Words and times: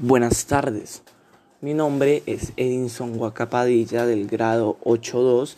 Buenas 0.00 0.46
tardes. 0.46 1.02
Mi 1.60 1.74
nombre 1.74 2.22
es 2.26 2.52
Edinson 2.56 3.16
Guacapadilla 3.16 4.06
del 4.06 4.28
grado 4.28 4.78
8.2 4.84 5.56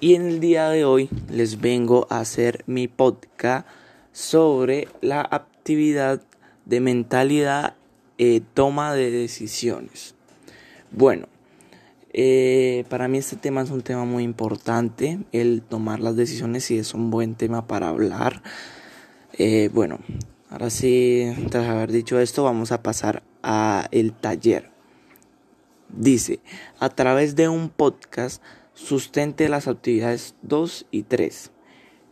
y 0.00 0.16
en 0.16 0.26
el 0.26 0.40
día 0.40 0.68
de 0.70 0.84
hoy 0.84 1.08
les 1.30 1.60
vengo 1.60 2.08
a 2.10 2.18
hacer 2.18 2.64
mi 2.66 2.88
podcast 2.88 3.64
sobre 4.10 4.88
la 5.02 5.20
actividad 5.20 6.20
de 6.64 6.80
mentalidad 6.80 7.74
eh, 8.18 8.40
toma 8.54 8.92
de 8.92 9.12
decisiones. 9.12 10.16
Bueno, 10.90 11.28
eh, 12.12 12.84
para 12.88 13.06
mí 13.06 13.18
este 13.18 13.36
tema 13.36 13.62
es 13.62 13.70
un 13.70 13.82
tema 13.82 14.04
muy 14.04 14.24
importante, 14.24 15.20
el 15.30 15.62
tomar 15.62 16.00
las 16.00 16.16
decisiones 16.16 16.72
y 16.72 16.78
es 16.78 16.92
un 16.92 17.12
buen 17.12 17.36
tema 17.36 17.68
para 17.68 17.90
hablar. 17.90 18.42
Eh, 19.34 19.70
bueno, 19.72 20.00
ahora 20.50 20.70
sí, 20.70 21.32
tras 21.50 21.68
haber 21.68 21.92
dicho 21.92 22.18
esto, 22.18 22.42
vamos 22.42 22.72
a 22.72 22.82
pasar 22.82 23.18
a 23.18 23.22
el 23.90 24.12
taller. 24.12 24.70
Dice, 25.88 26.40
a 26.80 26.88
través 26.88 27.36
de 27.36 27.48
un 27.48 27.68
podcast 27.68 28.42
sustente 28.74 29.48
las 29.48 29.68
actividades 29.68 30.34
2 30.42 30.86
y 30.90 31.04
3 31.04 31.52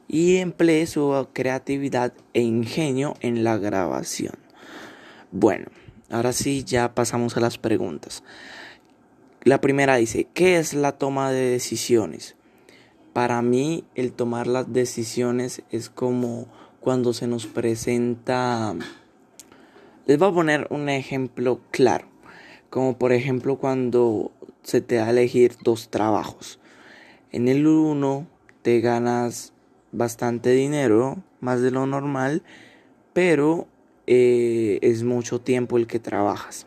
y 0.09 0.37
emplee 0.37 0.87
su 0.87 1.29
creatividad 1.33 2.13
e 2.35 2.43
ingenio 2.43 3.15
en 3.21 3.43
la 3.43 3.59
grabación. 3.59 4.35
Bueno, 5.33 5.67
ahora 6.11 6.33
sí 6.33 6.63
ya 6.65 6.95
pasamos 6.95 7.37
a 7.37 7.41
las 7.41 7.59
preguntas. 7.59 8.23
La 9.43 9.61
primera 9.61 9.97
dice, 9.97 10.29
¿qué 10.33 10.59
es 10.59 10.73
la 10.73 10.93
toma 10.93 11.31
de 11.31 11.51
decisiones? 11.51 12.37
Para 13.13 13.43
mí 13.43 13.85
el 13.95 14.13
tomar 14.13 14.47
las 14.47 14.73
decisiones 14.73 15.63
es 15.71 15.91
como 15.91 16.49
cuando 16.81 17.13
se 17.13 17.27
nos 17.27 17.47
presenta 17.47 18.75
les 20.07 20.19
voy 20.19 20.29
a 20.29 20.35
poner 20.35 20.67
un 20.71 20.89
ejemplo 20.89 21.61
claro, 21.71 22.07
como 22.71 22.99
por 22.99 23.13
ejemplo 23.13 23.57
cuando 23.57 24.33
se 24.63 24.81
te 24.81 24.97
da 24.97 25.07
a 25.07 25.11
elegir 25.11 25.57
dos 25.63 25.89
trabajos. 25.89 26.59
En 27.33 27.49
el 27.49 27.67
uno 27.67 28.27
te 28.63 28.81
ganas 28.81 29.53
bastante 29.93 30.51
dinero, 30.51 31.23
más 31.41 31.61
de 31.63 31.71
lo 31.71 31.87
normal, 31.87 32.43
pero 33.13 33.67
eh, 34.07 34.79
es 34.83 35.05
mucho 35.05 35.41
tiempo 35.41 35.79
el 35.79 35.87
que 35.87 36.01
trabajas. 36.01 36.67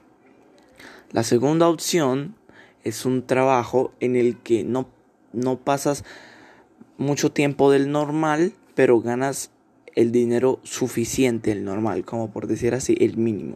La 1.12 1.24
segunda 1.24 1.70
opción 1.70 2.36
es 2.84 3.06
un 3.06 3.26
trabajo 3.26 3.92
en 4.00 4.16
el 4.16 4.38
que 4.38 4.64
no, 4.64 4.90
no 5.32 5.58
pasas 5.60 6.04
mucho 6.98 7.32
tiempo 7.32 7.72
del 7.72 7.92
normal, 7.92 8.54
pero 8.76 9.00
ganas 9.02 9.52
el 9.98 10.12
dinero 10.12 10.60
suficiente, 10.62 11.52
el 11.52 11.66
normal, 11.66 12.06
como 12.06 12.30
por 12.30 12.46
decir 12.46 12.76
así, 12.76 12.96
el 13.00 13.18
mínimo. 13.18 13.56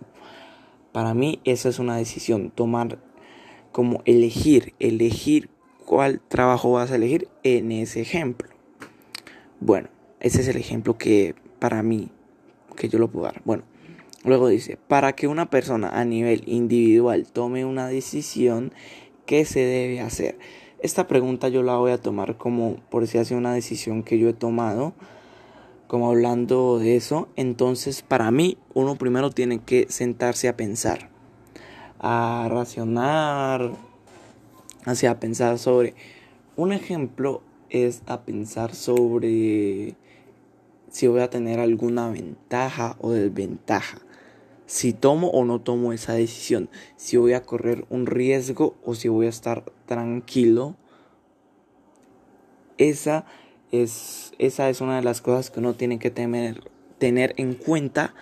Para 0.91 1.13
mí 1.13 1.39
esa 1.43 1.69
es 1.69 1.77
una 1.77 1.97
decisión, 1.97 2.49
tomar 2.49 2.97
como 3.71 4.01
elegir, 4.05 4.73
elegir 4.79 5.51
cuál 5.85 6.19
trabajo 6.19 6.71
vas 6.71 6.89
a 6.89 6.95
elegir 6.95 7.27
en 7.43 7.71
ese 7.71 8.01
ejemplo. 8.01 8.49
Bueno, 9.59 9.89
ese 10.19 10.41
es 10.41 10.47
el 10.47 10.57
ejemplo 10.57 10.97
que 10.97 11.35
para 11.59 11.83
mí, 11.83 12.09
que 12.75 12.89
yo 12.89 12.97
lo 12.97 13.07
puedo 13.07 13.25
dar. 13.25 13.43
Bueno, 13.45 13.61
luego 14.25 14.47
dice, 14.47 14.79
para 14.87 15.13
que 15.13 15.27
una 15.27 15.51
persona 15.51 15.89
a 15.89 16.05
nivel 16.05 16.41
individual 16.47 17.27
tome 17.31 17.65
una 17.65 17.85
decisión, 17.85 18.73
¿qué 19.27 19.45
se 19.45 19.59
debe 19.59 20.01
hacer? 20.01 20.39
Esta 20.79 21.07
pregunta 21.07 21.49
yo 21.49 21.61
la 21.61 21.75
voy 21.75 21.91
a 21.91 22.01
tomar 22.01 22.37
como 22.37 22.77
por 22.89 23.05
si 23.05 23.19
hace 23.19 23.35
una 23.35 23.53
decisión 23.53 24.01
que 24.01 24.17
yo 24.17 24.27
he 24.27 24.33
tomado 24.33 24.95
como 25.91 26.07
hablando 26.07 26.79
de 26.79 26.95
eso, 26.95 27.27
entonces 27.35 28.01
para 28.01 28.31
mí 28.31 28.57
uno 28.73 28.95
primero 28.95 29.29
tiene 29.29 29.59
que 29.59 29.87
sentarse 29.89 30.47
a 30.47 30.55
pensar, 30.55 31.09
a 31.99 32.47
racionar, 32.49 33.73
hacia 34.85 35.19
pensar 35.19 35.59
sobre. 35.59 35.93
Un 36.55 36.71
ejemplo 36.71 37.41
es 37.69 38.03
a 38.05 38.21
pensar 38.21 38.73
sobre 38.73 39.97
si 40.87 41.07
voy 41.07 41.19
a 41.19 41.29
tener 41.29 41.59
alguna 41.59 42.09
ventaja 42.09 42.95
o 43.01 43.11
desventaja. 43.11 43.99
Si 44.67 44.93
tomo 44.93 45.27
o 45.31 45.43
no 45.43 45.59
tomo 45.59 45.91
esa 45.91 46.13
decisión. 46.13 46.69
Si 46.95 47.17
voy 47.17 47.33
a 47.33 47.43
correr 47.43 47.83
un 47.89 48.05
riesgo 48.05 48.77
o 48.85 48.95
si 48.95 49.09
voy 49.09 49.25
a 49.25 49.29
estar 49.29 49.65
tranquilo. 49.87 50.77
Esa 52.77 53.25
es, 53.71 54.33
esa 54.37 54.69
es 54.69 54.81
una 54.81 54.97
de 54.97 55.03
las 55.03 55.21
cosas 55.21 55.49
que 55.49 55.59
uno 55.59 55.73
tiene 55.73 55.99
que 55.99 56.11
tener, 56.11 56.63
en 56.99 57.53
cuenta 57.55 58.13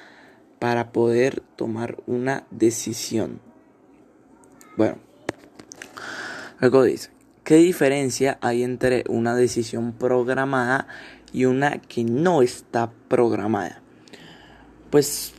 para 0.60 0.92
poder 0.92 1.42
tomar 1.56 1.98
una 2.08 2.46
decisión. 2.52 3.40
Bueno, 4.78 4.98
luego 6.60 6.84
dice, 6.84 7.10
¿qué 7.44 7.56
diferencia 7.56 8.38
hay 8.42 8.64
entre 8.64 9.04
una 9.10 9.36
decisión 9.36 9.94
programada 9.94 10.88
y 11.34 11.46
una 11.46 11.80
que 11.80 12.04
no 12.04 12.42
está 12.42 12.92
programada? 13.08 13.82
Pues 14.90 15.34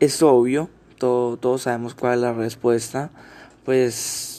es 0.00 0.22
obvio, 0.22 0.70
todos 0.98 1.62
sabemos 1.62 1.94
cuál 1.94 2.14
es 2.14 2.20
la 2.20 2.32
respuesta. 2.32 3.10
Pues 3.64 4.33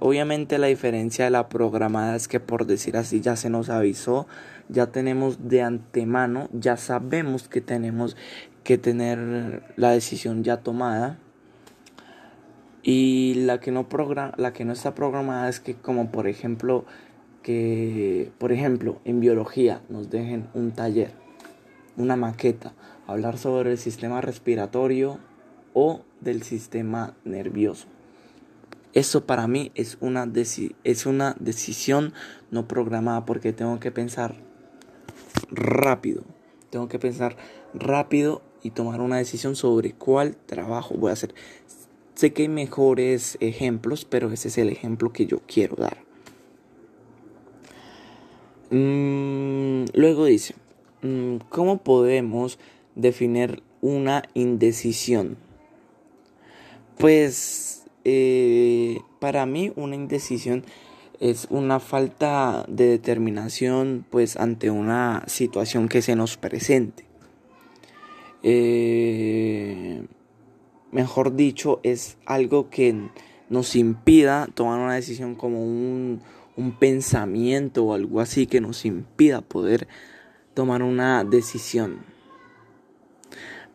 obviamente 0.00 0.58
la 0.58 0.66
diferencia 0.66 1.24
de 1.24 1.30
la 1.30 1.48
programada 1.48 2.16
es 2.16 2.28
que 2.28 2.40
por 2.40 2.66
decir 2.66 2.96
así 2.96 3.20
ya 3.20 3.36
se 3.36 3.50
nos 3.50 3.68
avisó, 3.68 4.26
ya 4.68 4.86
tenemos 4.88 5.48
de 5.48 5.62
antemano, 5.62 6.48
ya 6.52 6.76
sabemos 6.76 7.48
que 7.48 7.60
tenemos 7.60 8.16
que 8.64 8.78
tener 8.78 9.62
la 9.76 9.90
decisión 9.90 10.44
ya 10.44 10.58
tomada. 10.58 11.18
Y 12.82 13.34
la 13.34 13.60
que 13.60 13.70
no 13.70 13.86
la 14.36 14.52
que 14.52 14.64
no 14.64 14.72
está 14.72 14.94
programada 14.94 15.48
es 15.48 15.60
que 15.60 15.74
como 15.74 16.10
por 16.10 16.26
ejemplo 16.26 16.84
que 17.42 18.32
por 18.38 18.50
ejemplo 18.50 19.00
en 19.04 19.20
biología 19.20 19.82
nos 19.88 20.10
dejen 20.10 20.48
un 20.54 20.72
taller, 20.72 21.12
una 21.96 22.16
maqueta, 22.16 22.72
hablar 23.06 23.38
sobre 23.38 23.72
el 23.72 23.78
sistema 23.78 24.20
respiratorio 24.20 25.18
o 25.74 26.02
del 26.20 26.42
sistema 26.42 27.14
nervioso. 27.24 27.86
Eso 28.94 29.26
para 29.26 29.46
mí 29.46 29.72
es 29.74 29.96
una, 30.00 30.30
es 30.84 31.06
una 31.06 31.36
decisión 31.40 32.12
no 32.50 32.68
programada 32.68 33.24
porque 33.24 33.52
tengo 33.52 33.80
que 33.80 33.90
pensar 33.90 34.36
rápido. 35.50 36.24
Tengo 36.70 36.88
que 36.88 36.98
pensar 36.98 37.36
rápido 37.74 38.42
y 38.62 38.70
tomar 38.70 39.00
una 39.00 39.16
decisión 39.16 39.56
sobre 39.56 39.92
cuál 39.92 40.36
trabajo 40.36 40.94
voy 40.94 41.10
a 41.10 41.14
hacer. 41.14 41.34
Sé 42.14 42.32
que 42.32 42.42
hay 42.42 42.48
mejores 42.48 43.38
ejemplos, 43.40 44.04
pero 44.04 44.30
ese 44.30 44.48
es 44.48 44.58
el 44.58 44.68
ejemplo 44.68 45.12
que 45.12 45.26
yo 45.26 45.40
quiero 45.46 45.76
dar. 45.76 45.98
Mm, 48.70 49.84
luego 49.94 50.26
dice, 50.26 50.54
mm, 51.02 51.36
¿cómo 51.48 51.82
podemos 51.82 52.58
definir 52.94 53.62
una 53.80 54.22
indecisión? 54.34 55.36
Pues 56.98 57.81
eh, 58.04 59.00
para 59.20 59.46
mí 59.46 59.72
una 59.76 59.94
indecisión 59.94 60.64
es 61.20 61.46
una 61.50 61.78
falta 61.78 62.64
de 62.68 62.86
determinación 62.86 64.04
pues 64.10 64.36
ante 64.36 64.70
una 64.70 65.22
situación 65.28 65.88
que 65.88 66.02
se 66.02 66.16
nos 66.16 66.36
presente. 66.36 67.04
Eh, 68.42 70.04
mejor 70.90 71.36
dicho, 71.36 71.78
es 71.84 72.18
algo 72.26 72.70
que 72.70 73.08
nos 73.48 73.76
impida 73.76 74.48
tomar 74.52 74.80
una 74.80 74.94
decisión 74.94 75.36
como 75.36 75.64
un, 75.64 76.20
un 76.56 76.72
pensamiento 76.72 77.84
o 77.84 77.94
algo 77.94 78.20
así 78.20 78.46
que 78.46 78.60
nos 78.60 78.84
impida 78.84 79.42
poder 79.42 79.86
tomar 80.54 80.82
una 80.82 81.22
decisión. 81.24 82.11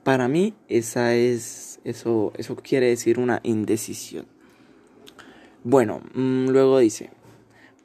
Para 0.08 0.30
mí 0.30 0.54
esa 0.70 1.16
es 1.16 1.82
eso, 1.84 2.32
eso 2.38 2.56
quiere 2.56 2.88
decir 2.88 3.20
una 3.20 3.42
indecisión. 3.44 4.26
Bueno, 5.66 6.00
mm, 6.14 6.48
luego 6.48 6.80
dice, 6.80 7.10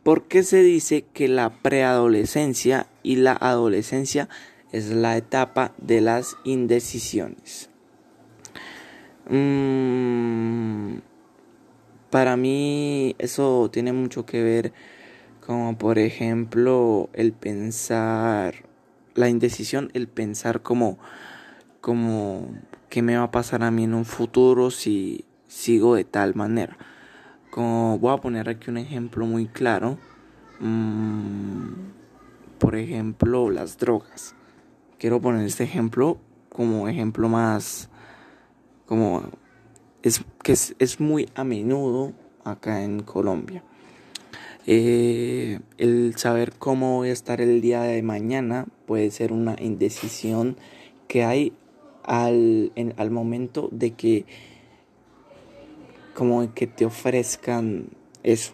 ¿por 0.04 0.28
qué 0.28 0.44
se 0.44 0.62
dice 0.62 1.04
que 1.12 1.26
la 1.26 1.50
preadolescencia 1.62 2.86
y 3.02 3.16
la 3.16 3.32
adolescencia 3.32 4.28
es 4.70 4.90
la 4.90 5.16
etapa 5.16 5.74
de 5.78 6.00
las 6.00 6.36
indecisiones? 6.44 7.70
Mm, 9.28 10.98
para 12.08 12.36
mí 12.36 13.16
eso 13.18 13.68
tiene 13.72 13.92
mucho 13.92 14.26
que 14.26 14.44
ver 14.44 14.72
como 15.44 15.76
por 15.76 15.98
ejemplo 15.98 17.10
el 17.14 17.32
pensar, 17.32 18.54
la 19.16 19.28
indecisión, 19.28 19.90
el 19.92 20.06
pensar 20.06 20.62
como, 20.62 21.00
como 21.82 22.48
qué 22.88 23.02
me 23.02 23.18
va 23.18 23.24
a 23.24 23.30
pasar 23.30 23.62
a 23.62 23.70
mí 23.70 23.84
en 23.84 23.92
un 23.92 24.06
futuro 24.06 24.70
si 24.70 25.26
sigo 25.48 25.94
de 25.94 26.04
tal 26.04 26.34
manera. 26.34 26.78
Como 27.50 27.98
voy 27.98 28.14
a 28.14 28.16
poner 28.16 28.48
aquí 28.48 28.70
un 28.70 28.78
ejemplo 28.78 29.26
muy 29.26 29.46
claro. 29.46 29.98
Mm, 30.60 31.72
por 32.58 32.76
ejemplo, 32.76 33.50
las 33.50 33.76
drogas. 33.76 34.34
Quiero 34.98 35.20
poner 35.20 35.44
este 35.44 35.64
ejemplo 35.64 36.16
como 36.48 36.88
ejemplo 36.88 37.28
más 37.28 37.90
como 38.86 39.22
es 40.02 40.22
que 40.42 40.52
es, 40.52 41.00
muy 41.00 41.28
a 41.34 41.44
menudo 41.44 42.12
acá 42.44 42.84
en 42.84 43.02
Colombia. 43.02 43.64
Eh, 44.66 45.60
el 45.78 46.14
saber 46.16 46.52
cómo 46.58 46.98
voy 46.98 47.08
a 47.08 47.12
estar 47.12 47.40
el 47.40 47.60
día 47.60 47.82
de 47.82 48.02
mañana 48.02 48.66
puede 48.86 49.10
ser 49.10 49.32
una 49.32 49.56
indecisión 49.58 50.56
que 51.08 51.24
hay 51.24 51.52
al, 52.04 52.72
al 52.96 53.10
momento 53.10 53.68
de 53.72 53.92
que 53.92 54.26
como 56.14 56.52
que 56.54 56.66
te 56.66 56.84
ofrezcan 56.84 57.88
eso. 58.22 58.52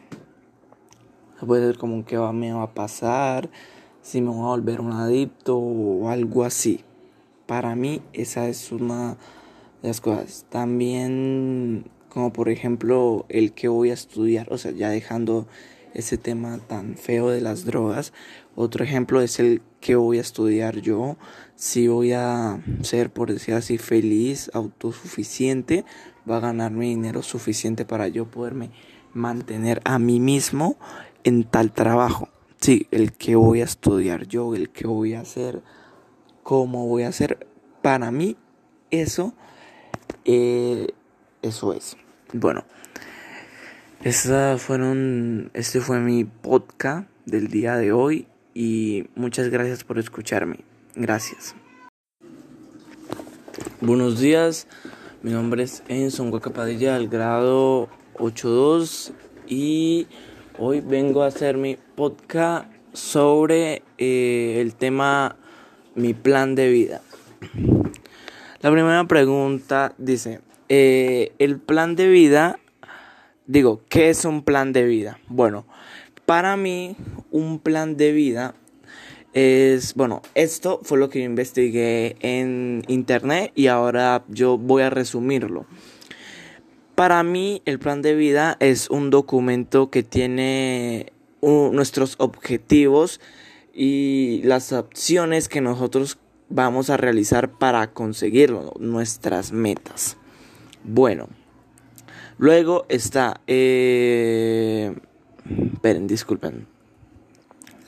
Puede 1.45 1.67
ser 1.67 1.79
como 1.79 2.05
que 2.05 2.17
va, 2.17 2.33
me 2.33 2.53
va 2.53 2.65
a 2.65 2.75
pasar, 2.75 3.51
si 4.03 4.21
me 4.21 4.31
voy 4.31 4.41
a 4.41 4.49
volver 4.49 4.81
un 4.81 4.93
adicto 4.93 5.57
o 5.57 6.09
algo 6.09 6.45
así. 6.45 6.81
Para 7.47 7.75
mí 7.75 8.03
esa 8.13 8.49
es 8.49 8.73
una 8.73 9.17
de 9.83 9.89
las 9.89 10.01
cosas. 10.01 10.47
También 10.49 11.85
como 12.09 12.33
por 12.33 12.49
ejemplo 12.49 13.27
el 13.29 13.53
que 13.53 13.69
voy 13.69 13.91
a 13.91 13.95
estudiar, 13.95 14.53
o 14.53 14.59
sea, 14.59 14.73
ya 14.73 14.89
dejando 14.89 15.47
ese 15.95 16.19
tema 16.19 16.59
tan 16.59 16.97
feo 16.97 17.31
de 17.31 17.41
las 17.41 17.65
drogas. 17.65 18.13
Otro 18.55 18.85
ejemplo 18.85 19.21
es 19.21 19.39
el 19.39 19.63
que 19.81 19.97
voy 19.97 20.19
a 20.19 20.23
estudiar 20.23 20.81
yo, 20.81 21.17
si 21.55 21.89
voy 21.89 22.13
a 22.13 22.61
ser, 22.83 23.11
por 23.11 23.33
decir 23.33 23.55
así, 23.55 23.79
feliz, 23.79 24.51
autosuficiente, 24.55 25.85
va 26.29 26.39
a 26.39 26.41
ganar 26.41 26.73
mi 26.73 26.91
dinero 26.91 27.23
suficiente 27.23 27.85
para 27.85 28.09
yo 28.09 28.27
poderme 28.27 28.71
mantener 29.15 29.81
a 29.85 29.99
mí 29.99 30.21
mismo 30.21 30.77
en 31.25 31.45
tal 31.45 31.73
trabajo. 31.73 32.29
Sí, 32.61 32.87
el 32.91 33.13
que 33.13 33.37
voy 33.37 33.61
a 33.61 33.65
estudiar 33.65 34.27
yo, 34.27 34.55
el 34.55 34.71
que 34.71 34.87
voy 34.87 35.15
a 35.15 35.21
hacer, 35.21 35.63
cómo 36.43 36.87
voy 36.87 37.05
a 37.05 37.09
hacer. 37.09 37.47
Para 37.83 38.11
mí, 38.11 38.37
eso, 38.91 39.35
eh, 40.25 40.89
eso 41.43 41.73
es. 41.73 41.97
Bueno, 42.33 42.65
fueron, 44.59 45.51
este 45.55 45.81
fue 45.81 46.01
mi 46.01 46.25
podcast 46.25 47.09
del 47.27 47.49
día 47.49 47.77
de 47.77 47.93
hoy 47.93 48.27
y 48.55 49.07
muchas 49.15 49.49
gracias 49.49 49.85
por 49.85 49.99
escucharme. 49.99 50.61
Gracias. 50.95 51.55
Buenos 53.81 54.21
días, 54.21 54.67
mi 55.23 55.31
nombre 55.31 55.63
es 55.63 55.83
Enzo 55.89 56.25
Guacapadilla 56.31 56.95
del 56.95 57.09
grado 57.09 57.89
82 58.19 59.13
y 59.47 60.07
Hoy 60.61 60.81
vengo 60.81 61.23
a 61.23 61.29
hacer 61.29 61.57
mi 61.57 61.77
podcast 61.77 62.67
sobre 62.93 63.85
eh, 63.97 64.59
el 64.61 64.75
tema 64.75 65.37
mi 65.95 66.15
plan 66.15 66.57
de 66.57 66.69
vida. 66.69 67.01
La 68.61 68.73
primera 68.73 69.05
pregunta 69.05 69.95
dice, 69.99 70.41
eh, 70.69 71.31
el 71.39 71.61
plan 71.61 71.95
de 71.95 72.09
vida, 72.09 72.59
digo, 73.49 73.81
¿qué 73.89 74.11
es 74.11 74.25
un 74.25 74.43
plan 74.43 74.73
de 74.73 74.85
vida? 74.85 75.19
Bueno, 75.27 75.67
para 76.27 76.57
mí 76.57 76.95
un 77.33 77.59
plan 77.59 77.97
de 77.97 78.13
vida 78.13 78.55
es, 79.33 79.95
bueno, 79.95 80.23
esto 80.35 80.81
fue 80.85 80.99
lo 80.99 81.09
que 81.09 81.21
yo 81.21 81.25
investigué 81.25 82.17
en 82.21 82.85
internet 82.87 83.51
y 83.57 83.67
ahora 83.67 84.25
yo 84.29 84.57
voy 84.59 84.83
a 84.83 84.91
resumirlo. 84.91 85.67
Para 86.95 87.23
mí 87.23 87.63
el 87.65 87.79
plan 87.79 88.03
de 88.03 88.15
vida 88.15 88.57
es 88.61 88.91
un 88.91 89.11
documento 89.11 89.91
que 89.91 90.03
tiene 90.03 91.13
nuestros 91.41 92.17
objetivos 92.19 93.21
y 93.73 94.43
las 94.45 94.73
opciones 94.73 95.49
que 95.49 95.61
nosotros 95.61 96.19
vamos 96.49 96.91
a 96.91 96.97
realizar 96.97 97.53
para 97.53 97.93
conseguirlo, 97.93 98.75
nuestras 98.81 99.53
metas. 99.53 100.17
Bueno, 100.83 101.29
luego 102.39 102.87
está... 102.89 103.41
Eh, 103.47 104.95
esperen, 105.75 106.07
disculpen. 106.07 106.67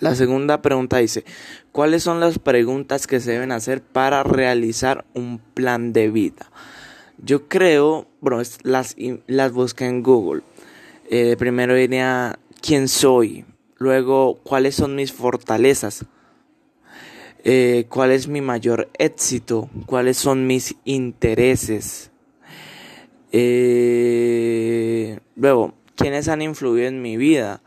La 0.01 0.15
segunda 0.15 0.63
pregunta 0.63 0.97
dice, 0.97 1.25
¿cuáles 1.73 2.03
son 2.03 2.21
las 2.21 2.39
preguntas 2.39 3.07
que 3.07 3.21
se 3.21 3.33
deben 3.33 3.53
hacer 3.53 3.83
para 3.83 4.23
realizar 4.23 5.05
un 5.15 5.39
plan 5.39 5.93
de 5.93 6.11
vida? 6.11 6.51
Yo 7.19 7.49
creo, 7.49 8.09
bueno, 8.21 8.41
las, 8.63 8.97
las 9.27 9.53
busqué 9.53 9.85
en 9.87 10.03
Google. 10.03 10.43
Eh, 11.11 11.37
primero 11.39 11.77
iría 11.79 12.39
quién 12.63 12.89
soy, 12.89 13.45
luego 13.77 14.41
cuáles 14.43 14.75
son 14.75 14.95
mis 14.95 15.13
fortalezas, 15.13 16.07
eh, 17.45 17.87
cuál 17.91 18.13
es 18.13 18.27
mi 18.29 18.41
mayor 18.41 18.89
éxito, 18.99 19.69
cuáles 19.85 20.17
son 20.17 20.47
mis 20.47 20.77
intereses. 20.85 22.10
Eh, 23.33 25.19
luego, 25.37 25.75
quiénes 25.97 26.29
han 26.29 26.43
influido 26.43 26.89
en 26.89 27.03
mi 27.03 27.17
vida, 27.17 27.61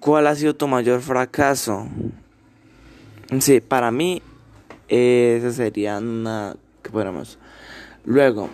cuál 0.00 0.26
ha 0.26 0.34
sido 0.34 0.54
tu 0.54 0.68
mayor 0.68 1.00
fracaso. 1.00 1.88
Sí, 3.38 3.60
para 3.60 3.90
mí, 3.90 4.22
esa 4.88 5.52
sería 5.52 5.98
una 5.98 6.56
que 6.82 6.90
podemos 6.90 7.38
Luego, 8.04 8.48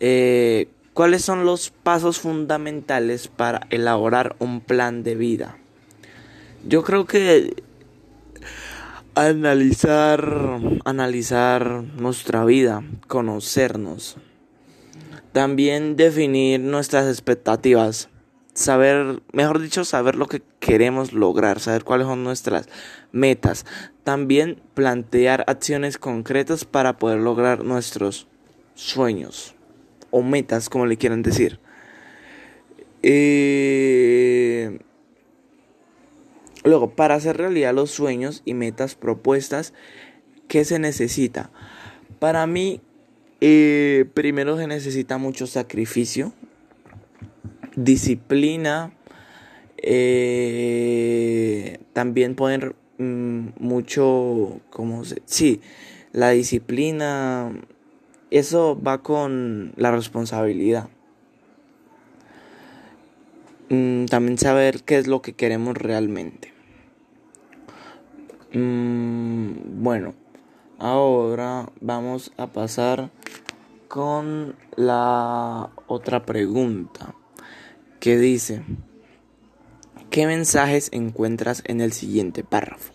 eh, 0.00 0.68
¿cuáles 0.94 1.22
son 1.22 1.44
los 1.44 1.70
pasos 1.70 2.20
fundamentales 2.20 3.28
para 3.28 3.66
elaborar 3.70 4.36
un 4.38 4.60
plan 4.60 5.02
de 5.02 5.16
vida? 5.16 5.58
Yo 6.66 6.82
creo 6.82 7.04
que 7.04 7.62
analizar, 9.14 10.60
analizar 10.84 11.82
nuestra 11.96 12.44
vida, 12.44 12.84
conocernos, 13.08 14.18
también 15.36 15.96
definir 15.96 16.60
nuestras 16.60 17.06
expectativas, 17.08 18.08
saber, 18.54 19.20
mejor 19.34 19.60
dicho, 19.60 19.84
saber 19.84 20.16
lo 20.16 20.28
que 20.28 20.40
queremos 20.60 21.12
lograr, 21.12 21.60
saber 21.60 21.84
cuáles 21.84 22.06
son 22.06 22.24
nuestras 22.24 22.70
metas, 23.12 23.66
también 24.02 24.62
plantear 24.72 25.44
acciones 25.46 25.98
concretas 25.98 26.64
para 26.64 26.96
poder 26.96 27.18
lograr 27.18 27.64
nuestros 27.64 28.28
sueños 28.74 29.54
o 30.10 30.22
metas, 30.22 30.70
como 30.70 30.86
le 30.86 30.96
quieran 30.96 31.22
decir. 31.22 31.60
Eh, 33.02 34.78
luego, 36.64 36.92
para 36.92 37.14
hacer 37.14 37.36
realidad 37.36 37.74
los 37.74 37.90
sueños 37.90 38.40
y 38.46 38.54
metas 38.54 38.94
propuestas, 38.94 39.74
¿qué 40.48 40.64
se 40.64 40.78
necesita? 40.78 41.50
Para 42.20 42.46
mí, 42.46 42.80
eh, 43.40 44.06
primero 44.14 44.56
se 44.56 44.66
necesita 44.66 45.18
mucho 45.18 45.46
sacrificio, 45.46 46.32
disciplina, 47.76 48.92
eh, 49.78 51.78
también 51.92 52.34
poner 52.34 52.74
mm, 52.98 53.48
mucho, 53.58 54.60
como 54.70 55.04
se, 55.04 55.22
sí, 55.26 55.60
la 56.12 56.30
disciplina, 56.30 57.52
eso 58.30 58.80
va 58.80 59.02
con 59.02 59.72
la 59.76 59.90
responsabilidad. 59.90 60.88
Mm, 63.68 64.06
también 64.06 64.38
saber 64.38 64.82
qué 64.84 64.98
es 64.98 65.06
lo 65.06 65.22
que 65.22 65.34
queremos 65.34 65.76
realmente. 65.76 66.52
Mm, 68.52 69.82
bueno, 69.82 70.14
ahora 70.78 71.68
vamos 71.80 72.32
a 72.36 72.46
pasar 72.48 73.10
con 73.88 74.56
la 74.76 75.70
otra 75.86 76.24
pregunta 76.24 77.14
que 78.00 78.18
dice, 78.18 78.62
¿qué 80.10 80.26
mensajes 80.26 80.88
encuentras 80.92 81.62
en 81.66 81.80
el 81.80 81.92
siguiente 81.92 82.44
párrafo? 82.44 82.92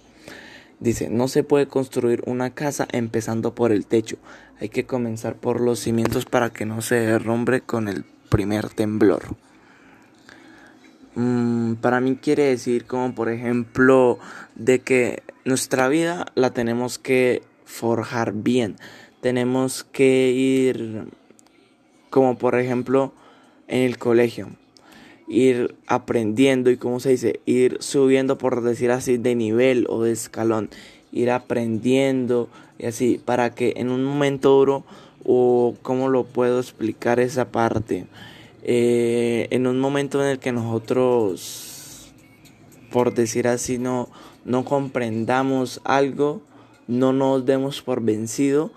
Dice, 0.79 1.09
no 1.09 1.27
se 1.27 1.43
puede 1.43 1.67
construir 1.67 2.23
una 2.25 2.55
casa 2.55 2.87
empezando 2.91 3.53
por 3.53 3.71
el 3.71 3.85
techo. 3.85 4.17
Hay 4.59 4.69
que 4.69 4.85
comenzar 4.85 5.35
por 5.35 5.61
los 5.61 5.79
cimientos 5.79 6.25
para 6.25 6.49
que 6.49 6.65
no 6.65 6.81
se 6.81 6.95
derrumbe 6.95 7.61
con 7.61 7.87
el 7.87 8.03
primer 8.29 8.69
temblor. 8.69 9.35
Mm, 11.13 11.75
para 11.75 11.99
mí 11.99 12.15
quiere 12.15 12.45
decir 12.45 12.85
como 12.85 13.13
por 13.13 13.29
ejemplo 13.29 14.17
de 14.55 14.79
que 14.79 15.23
nuestra 15.43 15.89
vida 15.89 16.25
la 16.35 16.51
tenemos 16.51 16.97
que 16.97 17.43
forjar 17.71 18.33
bien. 18.33 18.75
Tenemos 19.21 19.83
que 19.83 20.31
ir 20.31 21.07
como 22.09 22.37
por 22.37 22.59
ejemplo 22.59 23.13
en 23.67 23.83
el 23.83 23.97
colegio 23.97 24.49
ir 25.31 25.75
aprendiendo 25.87 26.69
y 26.71 26.77
como 26.77 26.99
se 26.99 27.11
dice, 27.11 27.39
ir 27.45 27.77
subiendo 27.79 28.37
por 28.37 28.61
decir 28.61 28.91
así 28.91 29.15
de 29.15 29.33
nivel 29.33 29.85
o 29.89 30.03
de 30.03 30.11
escalón, 30.11 30.69
ir 31.13 31.31
aprendiendo 31.31 32.49
y 32.77 32.87
así 32.87 33.21
para 33.23 33.55
que 33.55 33.73
en 33.77 33.89
un 33.89 34.03
momento 34.03 34.49
duro 34.49 34.83
o 35.23 35.75
cómo 35.81 36.09
lo 36.09 36.25
puedo 36.25 36.59
explicar 36.59 37.21
esa 37.21 37.49
parte 37.49 38.07
eh, 38.63 39.47
en 39.51 39.67
un 39.67 39.79
momento 39.79 40.21
en 40.21 40.31
el 40.31 40.39
que 40.39 40.51
nosotros 40.51 42.11
por 42.91 43.13
decir 43.13 43.47
así 43.47 43.77
no 43.77 44.09
no 44.43 44.65
comprendamos 44.65 45.79
algo 45.83 46.41
no 46.91 47.13
nos 47.13 47.45
demos 47.45 47.81
por 47.81 48.03
vencido 48.03 48.71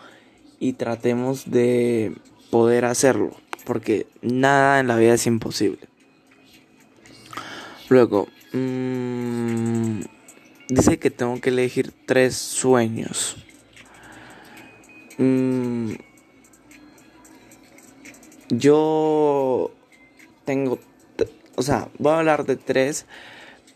y 0.61 0.75
tratemos 0.75 1.50
de 1.50 2.14
poder 2.50 2.85
hacerlo 2.85 3.33
porque 3.64 4.06
nada 4.23 4.78
en 4.80 4.87
la 4.87 4.97
vida 4.97 5.14
es 5.14 5.26
imposible. 5.26 5.80
Luego, 7.88 8.28
mmm, 8.52 10.00
dice 10.68 10.99
que 10.99 11.11
tengo 11.11 11.40
que 11.40 11.50
elegir 11.50 11.92
tres 12.06 12.37
sueños. 12.37 13.37
Mm, 15.18 15.94
yo 18.50 19.71
tengo, 20.44 20.78
o 21.56 21.62
sea, 21.62 21.88
voy 21.99 22.12
a 22.12 22.18
hablar 22.18 22.44
de 22.44 22.56
tres, 22.56 23.06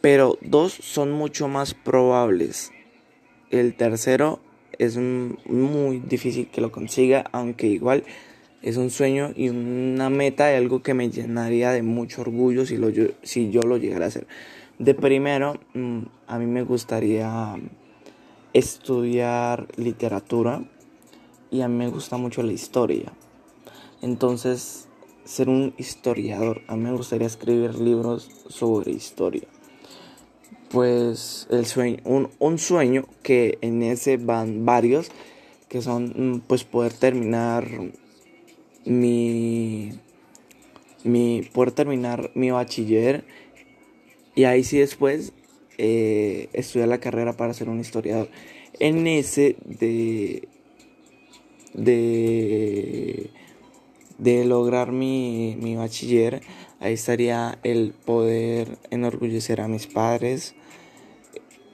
pero 0.01 0.39
dos 0.43 0.73
son 0.73 1.13
mucho 1.13 1.49
más 1.49 1.75
probables. 1.75 2.71
El 3.51 3.75
tercero 3.75 4.41
es 4.79 4.97
muy 4.97 6.01
difícil 6.01 6.49
que 6.49 6.61
lo 6.61 6.71
consiga, 6.71 7.25
aunque 7.33 7.67
igual 7.67 8.05
es 8.63 8.77
un 8.77 8.91
sueño 8.91 9.33
y 9.37 9.49
una 9.49 10.11
meta 10.11 10.53
y 10.53 10.57
algo 10.57 10.83
que 10.83 10.95
me 10.95 11.11
llenaría 11.11 11.71
de 11.71 11.83
mucho 11.83 12.23
orgullo 12.23 12.67
si, 12.67 12.77
lo, 12.77 12.89
si 13.23 13.51
yo 13.51 13.63
lo 13.63 13.77
llegara 13.77 14.07
a 14.07 14.09
hacer. 14.09 14.27
De 14.79 14.95
primero, 14.95 15.59
mm, 15.75 16.01
a 16.27 16.39
mí 16.39 16.47
me 16.47 16.63
gustaría 16.63 17.57
estudiar 18.53 19.67
literatura 19.77 20.63
y 21.51 21.63
a 21.63 21.69
mí 21.69 21.77
me 21.77 21.89
gusta 21.89 22.17
mucho 22.17 22.43
la 22.43 22.53
historia. 22.53 23.13
Entonces, 24.03 24.89
ser 25.25 25.49
un 25.49 25.75
historiador, 25.79 26.63
a 26.69 26.77
mí 26.77 26.85
me 26.85 26.93
gustaría 26.93 27.27
escribir 27.27 27.75
libros 27.77 28.31
sobre 28.49 28.93
historia. 28.93 29.49
Pues 30.71 31.47
el 31.51 31.65
sueño, 31.65 31.99
un, 32.05 32.29
un 32.39 32.59
sueño 32.59 33.07
que 33.23 33.59
en 33.63 33.83
ese 33.83 34.19
van 34.19 34.67
varios, 34.67 35.11
que 35.69 35.81
son 35.81 36.13
mm, 36.15 36.41
pues 36.41 36.65
poder 36.65 36.93
terminar 36.93 37.67
mi, 38.85 39.93
mi 41.05 41.43
poder 41.53 41.73
terminar 41.73 42.31
mi 42.35 42.51
bachiller 42.51 43.25
y 44.35 44.45
ahí 44.45 44.65
sí 44.65 44.79
después 44.79 45.33
eh, 45.79 46.49
estudiar 46.53 46.89
la 46.89 47.01
carrera 47.01 47.35
para 47.35 47.55
ser 47.55 47.69
un 47.69 47.81
historiador. 47.81 48.29
En 48.79 49.07
ese 49.07 49.57
de 49.65 50.49
de 51.75 53.31
de 54.19 54.45
lograr 54.45 54.91
mi, 54.93 55.57
mi 55.61 55.77
bachiller, 55.77 56.41
ahí 56.81 56.95
estaría 56.95 57.59
el 57.63 57.93
poder 57.93 58.79
enorgullecer 58.91 59.61
a 59.61 59.69
mis 59.69 59.87
padres. 59.87 60.55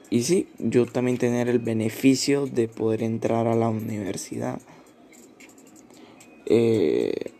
Y 0.09 0.23
sí, 0.23 0.47
yo 0.59 0.85
también 0.85 1.17
tener 1.17 1.49
el 1.49 1.59
beneficio 1.59 2.45
de 2.45 2.67
poder 2.67 3.03
entrar 3.03 3.47
a 3.47 3.55
la 3.55 3.69
universidad. 3.69 4.59
Eh, 6.45 7.31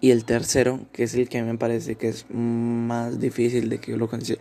y 0.00 0.10
el 0.10 0.24
tercero, 0.24 0.80
que 0.92 1.04
es 1.04 1.14
el 1.14 1.28
que 1.28 1.42
me 1.42 1.56
parece 1.56 1.96
que 1.96 2.08
es 2.08 2.26
más 2.30 3.20
difícil 3.20 3.68
de 3.68 3.78
que 3.78 3.92
yo 3.92 3.98
lo 3.98 4.08
consiga. 4.08 4.40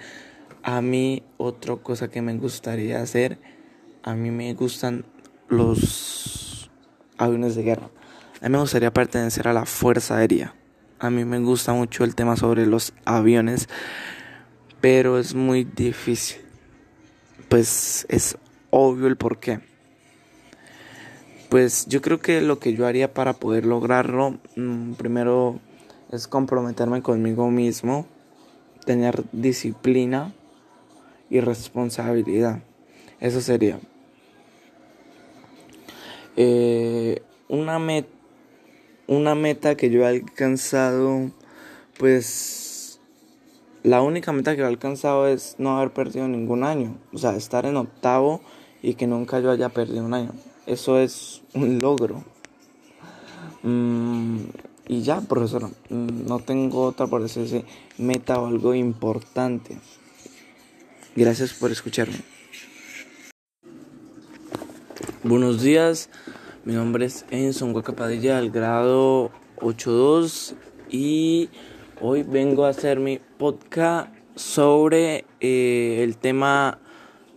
A 0.63 0.81
mí, 0.81 1.23
otra 1.37 1.75
cosa 1.75 2.09
que 2.09 2.21
me 2.21 2.35
gustaría 2.37 3.01
hacer, 3.01 3.37
a 4.03 4.15
mí 4.15 4.31
me 4.31 4.53
gustan 4.53 5.05
los 5.49 6.69
aviones 7.17 7.55
de 7.55 7.63
guerra. 7.63 7.89
A 8.41 8.45
mí 8.45 8.49
me 8.49 8.59
gustaría 8.59 8.93
pertenecer 8.93 9.47
a 9.47 9.53
la 9.53 9.65
Fuerza 9.65 10.17
Aérea. 10.17 10.55
A 10.99 11.09
mí 11.09 11.25
me 11.25 11.39
gusta 11.39 11.73
mucho 11.73 12.03
el 12.03 12.15
tema 12.15 12.37
sobre 12.37 12.65
los 12.65 12.93
aviones, 13.05 13.67
pero 14.81 15.19
es 15.19 15.35
muy 15.35 15.63
difícil. 15.63 16.44
Pues 17.55 18.05
es 18.09 18.37
obvio 18.69 19.07
el 19.07 19.15
por 19.15 19.39
qué. 19.39 19.61
Pues 21.47 21.85
yo 21.87 22.01
creo 22.01 22.19
que 22.19 22.41
lo 22.41 22.59
que 22.59 22.73
yo 22.73 22.85
haría 22.85 23.13
para 23.13 23.31
poder 23.31 23.65
lograrlo, 23.65 24.39
mm, 24.57 24.95
primero 24.95 25.61
es 26.11 26.27
comprometerme 26.27 27.01
conmigo 27.01 27.49
mismo, 27.51 28.07
tener 28.85 29.23
disciplina 29.31 30.33
y 31.29 31.39
responsabilidad. 31.39 32.61
Eso 33.21 33.39
sería. 33.39 33.79
Eh, 36.35 37.21
una, 37.47 37.79
una 39.07 39.33
meta 39.33 39.75
que 39.75 39.89
yo 39.89 40.01
he 40.01 40.07
alcanzado, 40.07 41.31
pues 41.97 42.64
la 43.85 44.01
única 44.01 44.31
meta 44.31 44.55
que 44.55 44.63
he 44.63 44.65
alcanzado 44.65 45.27
es 45.27 45.57
no 45.59 45.77
haber 45.77 45.93
perdido 45.93 46.27
ningún 46.27 46.63
año. 46.63 46.97
O 47.13 47.19
sea, 47.19 47.35
estar 47.35 47.67
en 47.67 47.77
octavo 47.77 48.41
y 48.81 48.95
que 48.95 49.05
nunca 49.05 49.39
yo 49.39 49.51
haya 49.51 49.69
perdido 49.69 50.03
un 50.03 50.15
año. 50.15 50.31
Eso 50.65 50.97
es 50.97 51.43
un 51.53 51.77
logro. 51.77 52.23
Mm, 53.61 54.39
y 54.87 55.03
ya, 55.03 55.21
profesor, 55.21 55.69
mm, 55.89 56.25
no 56.27 56.39
tengo 56.39 56.81
otra 56.81 57.05
por 57.05 57.21
decirse 57.21 57.63
meta 57.99 58.39
o 58.39 58.47
algo 58.47 58.73
importante. 58.73 59.77
Gracias 61.15 61.53
por 61.53 61.71
escucharme. 61.71 62.21
Buenos 65.23 65.61
días, 65.61 66.09
mi 66.65 66.73
nombre 66.73 67.05
es 67.05 67.25
Enson 67.29 67.71
Guacapadilla 67.71 68.37
del 68.37 68.49
grado 68.49 69.29
82 69.61 70.55
y 70.89 71.49
hoy 72.01 72.23
vengo 72.23 72.65
a 72.65 72.69
hacer 72.69 72.99
mi 72.99 73.19
podcast 73.37 74.09
sobre 74.35 75.25
eh, 75.39 76.01
el 76.03 76.17
tema 76.17 76.79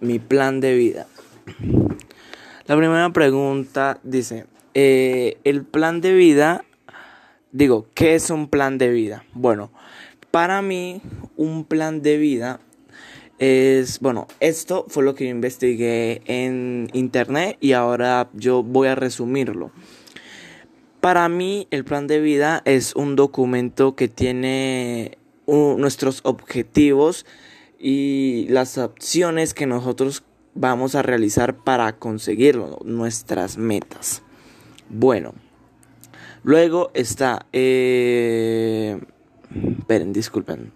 mi 0.00 0.18
plan 0.18 0.60
de 0.60 0.74
vida. 0.74 1.06
La 2.66 2.76
primera 2.76 3.10
pregunta 3.10 3.98
dice, 4.02 4.46
eh, 4.74 5.38
el 5.44 5.64
plan 5.64 6.00
de 6.00 6.14
vida, 6.14 6.64
digo, 7.52 7.86
¿qué 7.94 8.14
es 8.14 8.30
un 8.30 8.48
plan 8.48 8.78
de 8.78 8.90
vida? 8.90 9.24
Bueno, 9.32 9.70
para 10.30 10.60
mí 10.60 11.00
un 11.36 11.64
plan 11.64 12.02
de 12.02 12.18
vida 12.18 12.60
es, 13.38 14.00
bueno, 14.00 14.26
esto 14.40 14.84
fue 14.88 15.04
lo 15.04 15.14
que 15.14 15.24
yo 15.24 15.30
investigué 15.30 16.22
en 16.26 16.90
internet 16.92 17.56
y 17.60 17.72
ahora 17.72 18.28
yo 18.34 18.62
voy 18.62 18.88
a 18.88 18.94
resumirlo. 18.94 19.70
Para 21.08 21.30
mí 21.30 21.66
el 21.70 21.86
plan 21.86 22.06
de 22.06 22.20
vida 22.20 22.60
es 22.66 22.94
un 22.94 23.16
documento 23.16 23.96
que 23.96 24.08
tiene 24.08 25.16
nuestros 25.46 26.20
objetivos 26.22 27.24
y 27.78 28.44
las 28.50 28.76
opciones 28.76 29.54
que 29.54 29.64
nosotros 29.64 30.22
vamos 30.52 30.94
a 30.94 31.00
realizar 31.00 31.56
para 31.56 31.96
conseguirlo, 31.96 32.80
nuestras 32.84 33.56
metas. 33.56 34.20
Bueno, 34.90 35.32
luego 36.42 36.90
está... 36.92 37.46
Eh, 37.54 39.00
esperen, 39.78 40.12
disculpen. 40.12 40.72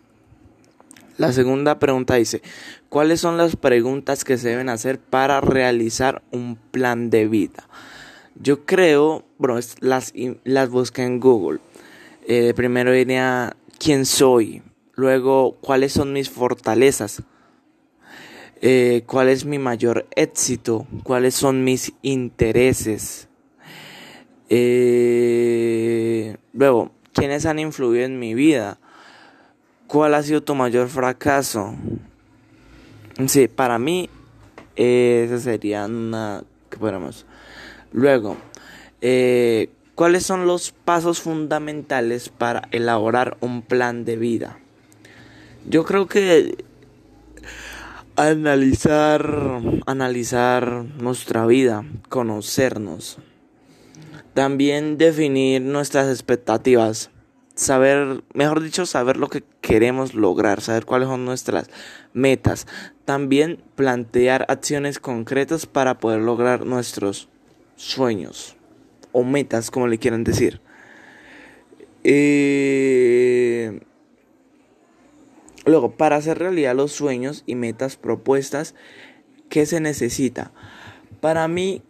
La 1.18 1.34
segunda 1.34 1.78
pregunta 1.78 2.14
dice, 2.14 2.40
¿cuáles 2.88 3.20
son 3.20 3.36
las 3.36 3.56
preguntas 3.56 4.24
que 4.24 4.38
se 4.38 4.48
deben 4.48 4.70
hacer 4.70 4.98
para 4.98 5.42
realizar 5.42 6.22
un 6.30 6.56
plan 6.56 7.10
de 7.10 7.28
vida? 7.28 7.68
Yo 8.40 8.64
creo, 8.64 9.24
bueno, 9.38 9.58
las, 9.80 10.12
las 10.44 10.70
busqué 10.70 11.02
en 11.02 11.20
Google. 11.20 11.60
Eh, 12.26 12.52
primero 12.54 12.92
diría, 12.92 13.56
¿quién 13.78 14.06
soy? 14.06 14.62
Luego, 14.94 15.56
¿cuáles 15.60 15.92
son 15.92 16.12
mis 16.12 16.30
fortalezas? 16.30 17.22
Eh, 18.60 19.02
cuál 19.06 19.28
es 19.28 19.44
mi 19.44 19.58
mayor 19.58 20.06
éxito, 20.14 20.86
cuáles 21.02 21.34
son 21.34 21.64
mis 21.64 21.92
intereses. 22.02 23.28
Eh, 24.48 26.36
luego, 26.52 26.92
¿quiénes 27.12 27.44
han 27.44 27.58
influido 27.58 28.04
en 28.04 28.18
mi 28.20 28.34
vida? 28.34 28.78
¿Cuál 29.88 30.14
ha 30.14 30.22
sido 30.22 30.42
tu 30.42 30.54
mayor 30.54 30.88
fracaso? 30.88 31.74
Sí, 33.26 33.48
para 33.48 33.78
mí, 33.78 34.08
eh, 34.76 35.24
esa 35.26 35.40
sería 35.40 35.86
una 35.86 36.44
que 36.70 36.76
podemos. 36.76 37.26
Luego, 37.92 38.38
eh, 39.02 39.70
¿cuáles 39.94 40.24
son 40.24 40.46
los 40.46 40.72
pasos 40.72 41.20
fundamentales 41.20 42.30
para 42.30 42.68
elaborar 42.70 43.36
un 43.40 43.62
plan 43.62 44.04
de 44.04 44.16
vida? 44.16 44.58
Yo 45.68 45.84
creo 45.84 46.06
que 46.06 46.64
analizar, 48.16 49.60
analizar 49.86 50.84
nuestra 50.98 51.46
vida, 51.46 51.84
conocernos. 52.08 53.18
También 54.34 54.96
definir 54.96 55.60
nuestras 55.60 56.08
expectativas. 56.08 57.10
Saber, 57.54 58.24
mejor 58.32 58.62
dicho, 58.62 58.86
saber 58.86 59.18
lo 59.18 59.28
que 59.28 59.44
queremos 59.60 60.14
lograr, 60.14 60.62
saber 60.62 60.86
cuáles 60.86 61.08
son 61.08 61.26
nuestras 61.26 61.68
metas. 62.14 62.66
También 63.04 63.62
plantear 63.76 64.46
acciones 64.48 64.98
concretas 64.98 65.66
para 65.66 65.98
poder 65.98 66.22
lograr 66.22 66.64
nuestros 66.64 67.28
sueños 67.76 68.56
o 69.12 69.24
metas, 69.24 69.70
como 69.70 69.86
le 69.86 69.98
quieran 69.98 70.24
decir. 70.24 70.60
Eh, 72.04 73.80
Luego, 75.64 75.92
para 75.92 76.16
hacer 76.16 76.38
realidad 76.38 76.74
los 76.74 76.92
sueños 76.92 77.44
y 77.46 77.54
metas 77.54 77.96
propuestas, 77.96 78.74
¿qué 79.48 79.64
se 79.64 79.80
necesita? 79.80 80.50
Para 81.20 81.46
mí, 81.46 81.82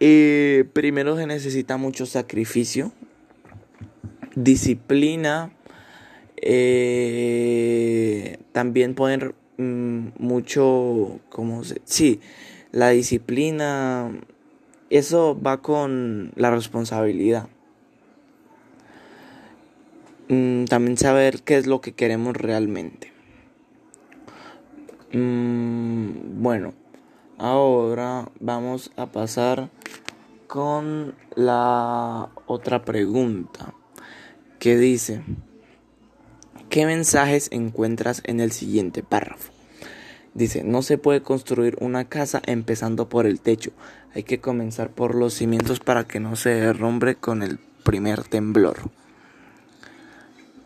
eh, 0.00 0.64
primero 0.72 1.16
se 1.16 1.26
necesita 1.26 1.76
mucho 1.76 2.06
sacrificio, 2.06 2.92
disciplina, 4.34 5.52
eh, 6.36 8.38
también 8.52 8.94
poner 8.94 9.34
mm, 9.58 10.08
mucho, 10.18 11.20
como 11.28 11.62
se, 11.64 11.82
sí, 11.84 12.20
la 12.72 12.88
disciplina, 12.88 14.12
eso 14.90 15.40
va 15.40 15.62
con 15.62 16.32
la 16.36 16.50
responsabilidad. 16.50 17.48
Mm, 20.28 20.66
también 20.66 20.96
saber 20.96 21.42
qué 21.42 21.56
es 21.56 21.66
lo 21.66 21.80
que 21.80 21.92
queremos 21.92 22.36
realmente. 22.36 23.12
Mm, 25.12 26.40
bueno, 26.42 26.72
ahora 27.38 28.28
vamos 28.38 28.92
a 28.96 29.06
pasar 29.06 29.70
con 30.46 31.14
la 31.34 32.30
otra 32.46 32.84
pregunta 32.84 33.74
que 34.60 34.76
dice, 34.76 35.22
¿qué 36.68 36.86
mensajes 36.86 37.48
encuentras 37.50 38.22
en 38.24 38.40
el 38.40 38.52
siguiente 38.52 39.02
párrafo? 39.02 39.52
Dice, 40.34 40.62
no 40.62 40.82
se 40.82 40.96
puede 40.96 41.22
construir 41.22 41.76
una 41.80 42.04
casa 42.04 42.40
empezando 42.46 43.08
por 43.08 43.26
el 43.26 43.40
techo, 43.40 43.72
hay 44.14 44.22
que 44.22 44.40
comenzar 44.40 44.90
por 44.90 45.14
los 45.14 45.34
cimientos 45.34 45.80
para 45.80 46.04
que 46.04 46.20
no 46.20 46.36
se 46.36 46.50
derrumbe 46.50 47.14
con 47.14 47.42
el 47.42 47.58
primer 47.84 48.24
temblor. 48.24 48.90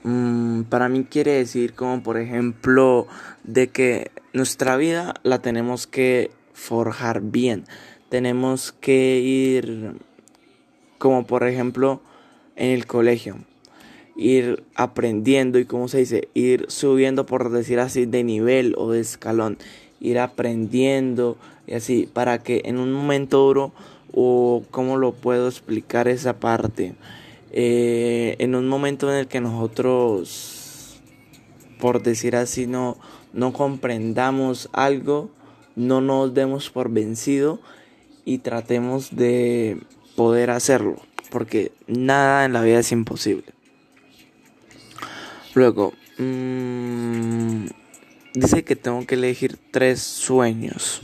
Mm, 0.02 0.64
para 0.64 0.88
mí 0.88 1.04
quiere 1.04 1.32
decir 1.32 1.74
como 1.74 2.02
por 2.02 2.18
ejemplo 2.18 3.06
de 3.42 3.68
que 3.68 4.10
nuestra 4.32 4.76
vida 4.76 5.14
la 5.22 5.40
tenemos 5.40 5.86
que 5.86 6.30
forjar 6.52 7.22
bien. 7.22 7.64
Tenemos 8.10 8.72
que 8.72 9.20
ir 9.20 9.94
como 10.98 11.26
por 11.26 11.46
ejemplo 11.46 12.02
en 12.56 12.70
el 12.70 12.86
colegio. 12.86 13.36
Ir 14.16 14.62
aprendiendo 14.74 15.58
y 15.58 15.64
como 15.64 15.88
se 15.88 15.98
dice, 15.98 16.28
ir 16.34 16.66
subiendo 16.68 17.26
por 17.26 17.50
decir 17.50 17.80
así 17.80 18.06
de 18.06 18.24
nivel 18.24 18.74
o 18.76 18.92
de 18.92 19.00
escalón. 19.00 19.58
Ir 20.00 20.18
aprendiendo 20.18 21.38
y 21.66 21.74
así 21.74 22.08
para 22.12 22.38
que 22.38 22.62
en 22.64 22.78
un 22.78 22.92
momento 22.92 23.38
duro 23.38 23.72
o 24.12 24.62
cómo 24.70 24.96
lo 24.96 25.12
puedo 25.12 25.48
explicar 25.48 26.08
esa 26.08 26.38
parte 26.38 26.94
eh, 27.56 28.34
en 28.40 28.56
un 28.56 28.66
momento 28.66 29.08
en 29.08 29.16
el 29.16 29.28
que 29.28 29.40
nosotros, 29.40 31.00
por 31.78 32.02
decir 32.02 32.34
así, 32.34 32.66
no, 32.66 32.96
no 33.32 33.52
comprendamos 33.52 34.68
algo, 34.72 35.30
no 35.76 36.00
nos 36.00 36.34
demos 36.34 36.70
por 36.70 36.90
vencido 36.90 37.60
y 38.24 38.38
tratemos 38.38 39.14
de 39.14 39.78
poder 40.16 40.50
hacerlo, 40.50 40.96
porque 41.30 41.70
nada 41.86 42.44
en 42.44 42.54
la 42.54 42.62
vida 42.62 42.80
es 42.80 42.90
imposible. 42.90 43.46
Luego, 45.54 45.92
mmm, 46.18 47.66
dice 48.34 48.64
que 48.64 48.74
tengo 48.74 49.06
que 49.06 49.14
elegir 49.14 49.58
tres 49.70 50.00
sueños. 50.00 51.02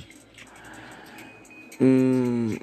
Mm, 1.81 2.57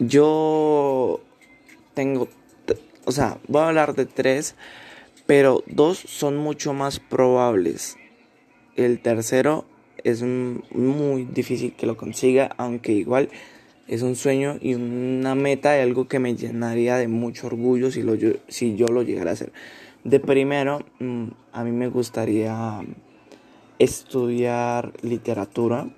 yo 0.00 1.20
tengo, 1.94 2.28
o 3.06 3.12
sea, 3.12 3.38
voy 3.48 3.62
a 3.62 3.68
hablar 3.68 3.94
de 3.94 4.04
tres, 4.04 4.54
pero 5.26 5.64
dos 5.66 5.98
son 5.98 6.36
mucho 6.36 6.74
más 6.74 7.00
probables. 7.00 7.96
El 8.76 9.00
tercero 9.00 9.64
es 10.04 10.22
muy 10.22 11.24
difícil 11.24 11.72
que 11.74 11.86
lo 11.86 11.96
consiga, 11.96 12.50
aunque 12.58 12.92
igual 12.92 13.30
es 13.86 14.02
un 14.02 14.14
sueño 14.14 14.58
y 14.60 14.74
una 14.74 15.34
meta 15.34 15.76
y 15.76 15.80
algo 15.80 16.06
que 16.06 16.18
me 16.18 16.36
llenaría 16.36 16.98
de 16.98 17.08
mucho 17.08 17.46
orgullo 17.46 17.90
si, 17.90 18.02
lo, 18.02 18.14
si 18.48 18.76
yo 18.76 18.88
lo 18.88 19.02
llegara 19.02 19.30
a 19.30 19.32
hacer. 19.32 19.52
De 20.04 20.20
primero, 20.20 20.80
mm, 20.98 21.28
a 21.52 21.64
mí 21.64 21.72
me 21.72 21.88
gustaría 21.88 22.82
estudiar 23.78 24.92
literatura 25.02 25.88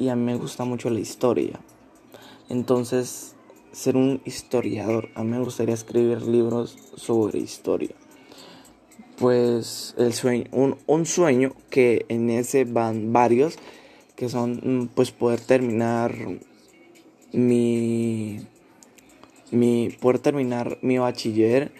y 0.00 0.08
a 0.08 0.16
mí 0.16 0.24
me 0.24 0.36
gusta 0.36 0.64
mucho 0.64 0.88
la 0.88 0.98
historia. 0.98 1.60
Entonces, 2.48 3.36
ser 3.70 3.96
un 3.96 4.22
historiador. 4.24 5.10
A 5.14 5.22
mí 5.22 5.30
me 5.30 5.44
gustaría 5.44 5.74
escribir 5.74 6.22
libros 6.22 6.76
sobre 6.96 7.38
historia. 7.38 7.94
Pues 9.18 9.94
el 9.98 10.14
sueño, 10.14 10.46
un, 10.86 11.06
sueño 11.06 11.52
que 11.68 12.06
en 12.08 12.30
ese 12.30 12.64
van 12.64 13.12
varios, 13.12 13.58
que 14.16 14.30
son 14.30 14.60
mm, 14.62 14.88
pues 14.94 15.10
poder 15.10 15.40
terminar 15.40 16.14
mi, 17.34 18.40
mi 19.50 19.90
poder 20.00 20.18
terminar 20.20 20.78
mi 20.80 20.96
bachiller 20.96 21.72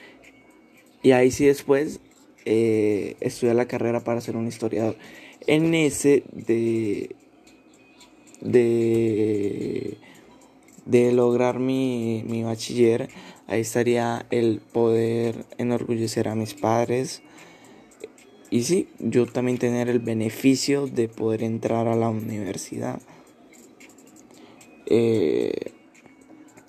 y 1.02 1.12
ahí 1.12 1.30
sí 1.30 1.46
después 1.46 2.00
eh, 2.44 3.16
estudiar 3.20 3.56
la 3.56 3.66
carrera 3.66 4.00
para 4.00 4.20
ser 4.20 4.36
un 4.36 4.46
historiador. 4.46 4.96
En 5.46 5.74
ese 5.74 6.22
de 6.32 7.16
de 8.40 9.98
de 10.90 11.12
lograr 11.12 11.60
mi, 11.60 12.24
mi 12.26 12.42
bachiller, 12.42 13.08
ahí 13.46 13.60
estaría 13.60 14.26
el 14.30 14.60
poder 14.60 15.46
enorgullecer 15.56 16.28
a 16.28 16.34
mis 16.34 16.54
padres. 16.54 17.22
Y 18.50 18.64
sí, 18.64 18.88
yo 18.98 19.26
también 19.26 19.58
tener 19.58 19.88
el 19.88 20.00
beneficio 20.00 20.88
de 20.88 21.08
poder 21.08 21.44
entrar 21.44 21.86
a 21.86 21.94
la 21.94 22.08
universidad. 22.08 23.00
Eh, 24.86 25.72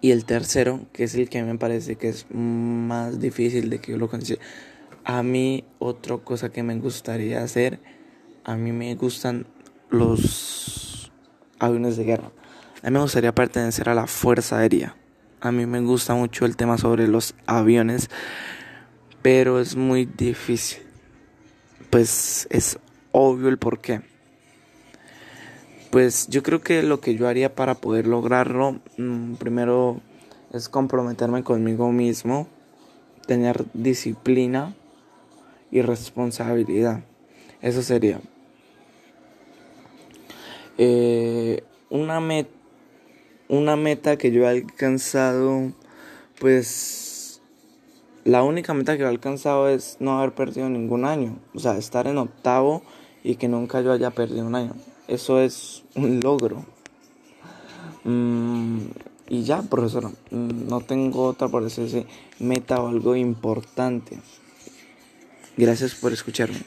y 0.01 0.12
el 0.12 0.25
tercero, 0.25 0.81
que 0.93 1.05
es 1.05 1.15
el 1.15 1.27
que 1.27 1.41
me 1.41 1.57
parece 1.57 1.95
que 1.95 2.10
es 2.10 2.27
más 2.29 3.19
difícil 3.19 3.71
de 3.71 3.79
que 3.79 3.93
yo 3.93 3.97
lo 3.97 4.10
consiga. 4.10 4.39
A 5.03 5.23
mí, 5.23 5.63
otra 5.79 6.17
cosa 6.17 6.51
que 6.51 6.62
me 6.62 6.75
gustaría 6.77 7.41
hacer, 7.41 7.79
a 8.43 8.55
mí 8.55 8.71
me 8.71 8.93
gustan 8.93 9.47
los 9.89 10.90
aviones 11.62 11.95
de 11.95 12.04
guerra. 12.04 12.32
A 12.84 12.89
mí 12.89 12.93
me 12.93 13.00
gustaría 13.00 13.34
pertenecer 13.34 13.88
a 13.89 13.95
la 13.95 14.08
Fuerza 14.08 14.58
Aérea. 14.58 14.95
A 15.39 15.52
mí 15.52 15.65
me 15.65 15.80
gusta 15.82 16.13
mucho 16.15 16.45
el 16.45 16.56
tema 16.56 16.78
sobre 16.78 17.08
los 17.08 17.36
aviones, 17.45 18.10
pero 19.21 19.60
es 19.60 19.76
muy 19.76 20.06
difícil. 20.06 20.84
Pues 21.89 22.47
es 22.50 22.80
obvio 23.12 23.50
el 23.50 23.58
por 23.58 23.80
qué. 23.80 24.02
Pues 25.91 26.28
yo 26.30 26.41
creo 26.41 26.62
que 26.62 26.84
lo 26.84 27.02
que 27.02 27.15
yo 27.15 27.28
haría 27.28 27.54
para 27.54 27.76
poder 27.76 28.08
lograrlo, 28.08 28.80
mm, 28.97 29.34
primero 29.34 30.00
es 30.54 30.69
comprometerme 30.69 31.43
conmigo 31.43 31.91
mismo, 31.91 32.47
tener 33.28 33.65
disciplina 33.74 34.74
y 35.69 35.82
responsabilidad. 35.82 37.04
Eso 37.62 37.82
sería. 37.82 38.21
Eh, 40.77 41.63
una 41.89 42.19
meta 42.19 42.62
una 43.51 43.75
meta 43.75 44.17
que 44.17 44.31
yo 44.31 44.43
he 44.43 44.47
alcanzado, 44.47 45.73
pues 46.39 47.41
la 48.23 48.43
única 48.43 48.73
meta 48.73 48.95
que 48.95 49.03
he 49.03 49.07
alcanzado 49.07 49.67
es 49.67 49.97
no 49.99 50.17
haber 50.17 50.34
perdido 50.34 50.69
ningún 50.69 51.03
año. 51.03 51.38
O 51.53 51.60
sea, 51.60 51.77
estar 51.77 52.07
en 52.07 52.17
octavo 52.17 52.81
y 53.25 53.36
que 53.36 53.49
nunca 53.49 53.81
yo 53.81 53.91
haya 53.91 54.10
perdido 54.12 54.47
un 54.47 54.55
año. 54.55 54.73
Eso 55.10 55.41
es 55.41 55.84
un 55.95 56.21
logro. 56.21 56.65
Mm, 58.05 58.79
y 59.27 59.43
ya, 59.43 59.63
profesor, 59.63 60.12
mm, 60.31 60.69
no 60.69 60.79
tengo 60.79 61.25
otra 61.25 61.49
por 61.49 61.65
ese 61.65 62.05
meta 62.39 62.81
o 62.81 62.88
algo 62.88 63.17
importante. 63.17 64.17
Gracias 65.57 65.93
por 65.93 66.13
escucharme. 66.13 66.62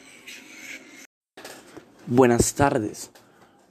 Buenas 2.06 2.52
tardes. 2.52 3.10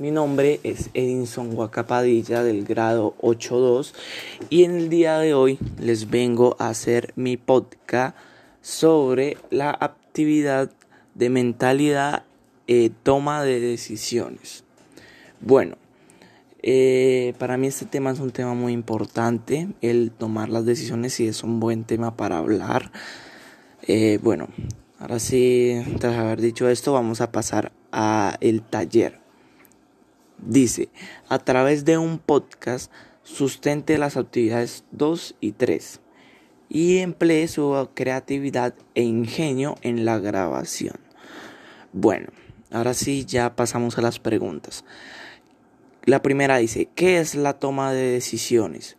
Mi 0.03 0.11
nombre 0.11 0.59
es 0.63 0.89
Edinson 0.93 1.55
Guacapadilla 1.55 2.43
del 2.43 2.65
grado 2.65 3.15
8.2 3.21 3.93
y 4.49 4.65
en 4.65 4.75
el 4.75 4.89
día 4.89 5.17
de 5.17 5.33
hoy 5.33 5.57
les 5.79 6.09
vengo 6.09 6.57
a 6.59 6.67
hacer 6.67 7.13
mi 7.15 7.37
podcast 7.37 8.13
sobre 8.61 9.37
la 9.49 9.69
actividad 9.69 10.69
de 11.15 11.29
mentalidad 11.29 12.23
y 12.67 12.89
toma 12.89 13.45
de 13.45 13.61
decisiones. 13.61 14.65
Bueno, 15.39 15.77
eh, 16.61 17.33
para 17.39 17.55
mí 17.55 17.67
este 17.67 17.85
tema 17.85 18.11
es 18.11 18.19
un 18.19 18.31
tema 18.31 18.53
muy 18.53 18.73
importante, 18.73 19.69
el 19.79 20.11
tomar 20.11 20.49
las 20.49 20.65
decisiones 20.65 21.17
y 21.21 21.29
es 21.29 21.45
un 21.45 21.61
buen 21.61 21.85
tema 21.85 22.17
para 22.17 22.39
hablar. 22.39 22.91
Eh, 23.83 24.19
bueno, 24.21 24.49
ahora 24.99 25.19
sí, 25.19 25.81
tras 26.01 26.17
haber 26.17 26.41
dicho 26.41 26.67
esto, 26.67 26.91
vamos 26.91 27.21
a 27.21 27.31
pasar 27.31 27.71
a 27.93 28.35
el 28.41 28.63
taller. 28.63 29.22
Dice, 30.37 30.89
a 31.29 31.39
través 31.39 31.85
de 31.85 31.97
un 31.97 32.19
podcast 32.19 32.91
sustente 33.23 33.97
las 33.97 34.17
actividades 34.17 34.83
2 34.91 35.35
y 35.39 35.53
3 35.53 36.01
y 36.69 36.97
emplee 36.97 37.47
su 37.47 37.89
creatividad 37.93 38.73
e 38.95 39.03
ingenio 39.03 39.75
en 39.81 40.05
la 40.05 40.19
grabación. 40.19 40.95
Bueno, 41.93 42.29
ahora 42.71 42.93
sí 42.93 43.25
ya 43.25 43.55
pasamos 43.55 43.97
a 43.97 44.01
las 44.01 44.19
preguntas. 44.19 44.83
La 46.05 46.21
primera 46.21 46.57
dice, 46.57 46.89
¿qué 46.95 47.19
es 47.19 47.35
la 47.35 47.53
toma 47.53 47.93
de 47.93 48.11
decisiones? 48.11 48.97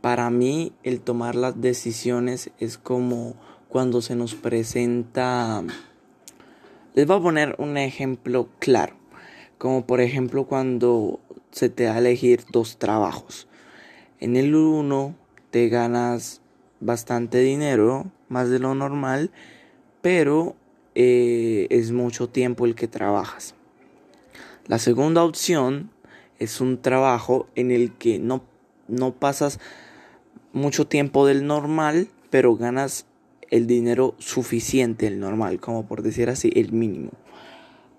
Para 0.00 0.30
mí 0.30 0.72
el 0.82 1.00
tomar 1.00 1.34
las 1.34 1.60
decisiones 1.60 2.50
es 2.58 2.78
como 2.78 3.34
cuando 3.68 4.02
se 4.02 4.14
nos 4.14 4.34
presenta... 4.34 5.64
Les 6.94 7.06
voy 7.06 7.18
a 7.18 7.22
poner 7.22 7.54
un 7.58 7.76
ejemplo 7.76 8.48
claro, 8.58 8.96
como 9.60 9.86
por 9.86 10.00
ejemplo 10.00 10.46
cuando 10.46 11.20
se 11.50 11.68
te 11.68 11.84
da 11.84 11.96
a 11.96 11.98
elegir 11.98 12.44
dos 12.50 12.78
trabajos. 12.78 13.46
En 14.18 14.36
el 14.36 14.54
uno 14.54 15.14
te 15.50 15.68
ganas 15.68 16.40
bastante 16.80 17.40
dinero, 17.40 18.10
más 18.30 18.48
de 18.48 18.58
lo 18.58 18.74
normal, 18.74 19.30
pero 20.00 20.56
eh, 20.94 21.66
es 21.68 21.92
mucho 21.92 22.26
tiempo 22.26 22.64
el 22.64 22.74
que 22.74 22.88
trabajas. 22.88 23.54
La 24.66 24.78
segunda 24.78 25.24
opción 25.24 25.90
es 26.38 26.62
un 26.62 26.80
trabajo 26.80 27.46
en 27.54 27.70
el 27.70 27.92
que 27.92 28.18
no, 28.18 28.42
no 28.88 29.12
pasas 29.12 29.60
mucho 30.54 30.86
tiempo 30.86 31.26
del 31.26 31.46
normal, 31.46 32.08
pero 32.30 32.56
ganas 32.56 33.04
el 33.50 33.66
dinero 33.66 34.14
suficiente, 34.16 35.06
el 35.06 35.20
normal, 35.20 35.60
como 35.60 35.86
por 35.86 36.00
decir 36.00 36.30
así, 36.30 36.50
el 36.56 36.72
mínimo. 36.72 37.10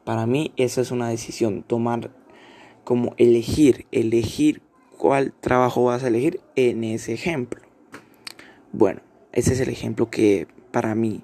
Para 0.04 0.26
mí 0.26 0.52
esa 0.58 0.82
es 0.82 0.92
una 0.92 1.10
decisión, 1.10 1.64
tomar 1.64 2.12
como 2.84 3.14
elegir, 3.18 3.86
elegir 3.92 4.62
cuál 4.98 5.34
trabajo 5.34 5.84
vas 5.84 6.04
a 6.04 6.08
elegir 6.08 6.42
en 6.56 6.84
ese 6.84 7.14
ejemplo. 7.14 7.62
Bueno, 8.72 9.02
ese 9.32 9.54
es 9.54 9.60
el 9.60 9.70
ejemplo 9.70 10.10
que 10.10 10.48
para 10.72 10.96
mí, 10.96 11.22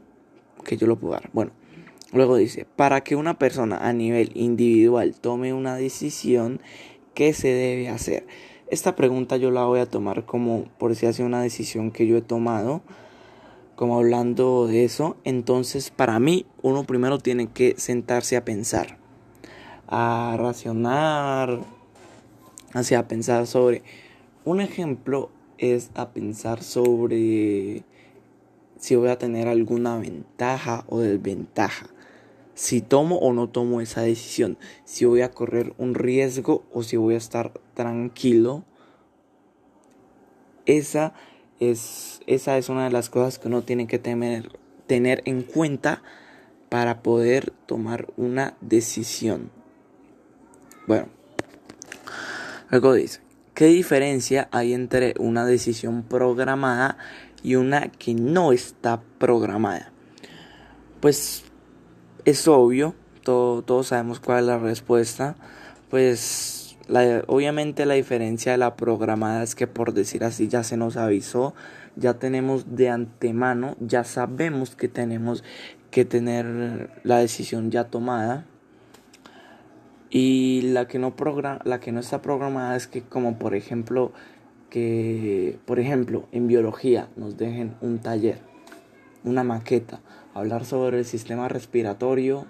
que 0.64 0.78
yo 0.78 0.88
lo 0.88 0.98
puedo 0.98 1.14
dar. 1.14 1.30
Bueno, 1.34 1.52
luego 2.12 2.38
dice, 2.38 2.66
para 2.76 3.02
que 3.02 3.16
una 3.16 3.40
persona 3.40 3.78
a 3.78 3.94
nivel 3.94 4.32
individual 4.36 5.16
tome 5.20 5.54
una 5.54 5.76
decisión, 5.76 6.60
¿qué 7.14 7.34
se 7.34 7.50
debe 7.50 7.90
hacer? 7.90 8.28
Esta 8.70 8.96
pregunta 8.96 9.38
yo 9.38 9.50
la 9.50 9.64
voy 9.66 9.80
a 9.80 9.86
tomar 9.86 10.26
como 10.26 10.66
por 10.78 10.96
si 10.96 11.06
hace 11.06 11.24
una 11.24 11.42
decisión 11.42 11.92
que 11.92 12.06
yo 12.06 12.18
he 12.18 12.22
tomado, 12.22 12.82
como 13.78 13.98
hablando 13.98 14.66
de 14.66 14.84
eso. 14.84 15.16
Entonces, 15.24 15.92
para 15.92 16.20
mí, 16.20 16.48
uno 16.64 16.84
primero 16.84 17.20
tiene 17.20 17.48
que 17.48 17.76
sentarse 17.78 18.36
a 18.36 18.44
pensar, 18.44 18.98
a 19.88 20.36
racionar, 20.38 21.60
hacia 22.74 23.08
pensar 23.08 23.46
sobre. 23.46 23.84
Un 24.44 24.62
ejemplo 24.62 25.30
es 25.60 25.92
a 25.94 26.10
pensar 26.10 26.64
sobre 26.64 27.84
si 28.80 28.96
voy 28.96 29.10
a 29.10 29.20
tener 29.20 29.48
alguna 29.48 29.98
ventaja 30.00 30.84
o 30.90 31.00
desventaja. 31.00 31.88
Si 32.56 32.82
tomo 32.82 33.18
o 33.18 33.32
no 33.32 33.48
tomo 33.48 33.80
esa 33.80 34.02
decisión. 34.02 34.58
Si 34.86 35.06
voy 35.06 35.22
a 35.22 35.30
correr 35.30 35.76
un 35.78 35.94
riesgo 35.94 36.64
o 36.74 36.82
si 36.82 36.98
voy 36.98 37.14
a 37.14 37.18
estar 37.18 37.54
tranquilo. 37.76 38.64
Esa 40.66 41.14
es, 41.60 42.22
esa 42.28 42.58
es 42.58 42.70
una 42.70 42.86
de 42.86 42.92
las 42.92 43.10
cosas 43.10 43.40
que 43.40 43.48
uno 43.48 43.62
tiene 43.62 43.88
que 43.88 44.00
tener, 44.00 44.52
en 44.88 45.42
cuenta 45.44 46.02
para 46.70 47.02
poder 47.02 47.52
tomar 47.66 48.08
una 48.18 48.56
decisión. 48.62 49.52
Bueno, 50.88 51.08
luego 52.70 52.94
dice, 52.94 53.22
¿qué 53.54 53.66
diferencia 53.66 54.48
hay 54.52 54.74
entre 54.74 55.14
una 55.20 55.46
decisión 55.46 56.04
programada 56.04 56.98
y 57.44 57.56
una 57.56 57.90
que 57.90 58.14
no 58.14 58.52
está 58.52 59.02
programada? 59.18 59.92
Pues 61.00 61.44
es 62.26 62.48
obvio, 62.48 62.96
todos 63.24 63.88
sabemos 63.88 64.20
cuál 64.20 64.40
es 64.40 64.46
la 64.46 64.58
respuesta. 64.58 65.36
Pues 65.90 66.57
obviamente 67.28 67.86
la 67.86 67.96
diferencia 67.96 68.54
de 68.54 68.58
la 68.58 68.76
programada 68.76 69.44
es 69.44 69.56
que 69.56 69.68
por 69.68 69.94
decir 69.94 70.24
así 70.24 70.48
ya 70.48 70.64
se 70.64 70.78
nos 70.78 70.98
avisó, 70.98 71.54
ya 71.96 72.14
tenemos 72.16 72.76
de 72.76 72.90
antemano, 72.90 73.76
ya 73.80 74.04
sabemos 74.04 74.76
que 74.76 74.88
tenemos 74.88 75.44
que 75.92 76.06
tener 76.06 76.90
la 77.04 77.18
decisión 77.18 77.72
ya 77.72 77.86
tomada. 77.86 78.46
Y 80.10 80.62
la 80.62 80.88
que 80.88 81.00
no 81.00 81.14
la 81.66 81.80
que 81.80 81.92
no 81.92 82.00
está 82.00 82.22
programada 82.22 82.78
es 82.78 82.88
que 82.88 83.02
como 83.02 83.38
por 83.38 83.56
ejemplo 83.56 84.14
que 84.70 85.60
por 85.66 85.80
ejemplo 85.80 86.28
en 86.32 86.48
biología 86.48 87.10
nos 87.18 87.36
dejen 87.36 87.76
un 87.82 88.00
taller, 88.00 88.40
una 89.26 89.44
maqueta, 89.44 90.00
hablar 90.34 90.64
sobre 90.64 91.00
el 91.00 91.06
sistema 91.06 91.50
respiratorio 91.50 92.46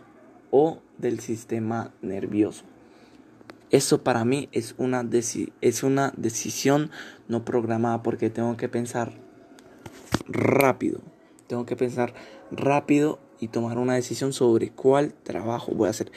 o 0.51 0.79
del 0.99 1.19
sistema 1.19 1.91
nervioso. 2.01 2.63
Eso 3.69 4.03
para 4.03 4.23
mí 4.23 4.47
es 4.51 4.75
una, 4.77 5.07
es 5.61 5.83
una 5.83 6.13
decisión 6.15 6.89
no 7.27 7.43
programada 7.43 8.01
porque 8.01 8.29
tengo 8.29 8.55
que 8.55 8.69
pensar 8.69 9.13
rápido. 10.27 11.01
Tengo 11.47 11.65
que 11.65 11.75
pensar 11.75 12.13
rápido 12.51 13.19
y 13.39 13.49
tomar 13.49 13.77
una 13.77 13.95
decisión 13.95 14.33
sobre 14.33 14.69
cuál 14.71 15.13
trabajo 15.13 15.73
voy 15.73 15.87
a 15.87 15.91
hacer. 15.91 16.11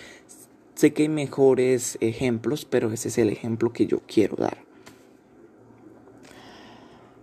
Sé 0.75 0.93
que 0.93 1.03
hay 1.03 1.09
mejores 1.09 1.99
ejemplos, 2.01 2.65
pero 2.65 2.91
ese 2.93 3.09
es 3.09 3.19
el 3.19 3.29
ejemplo 3.29 3.73
que 3.73 3.87
yo 3.87 4.01
quiero 4.07 4.37
dar. 4.37 4.59